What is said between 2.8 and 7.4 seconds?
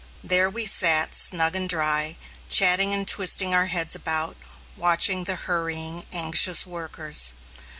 and twisting our heads about, watching the hurrying, anxious workers.